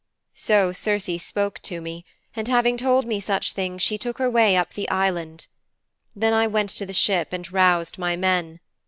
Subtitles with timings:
[0.33, 2.03] "''So Circe spoke to me,
[2.35, 5.45] and having told me such things she took her way up the island.
[6.15, 8.61] Then I went to the ship and roused my men.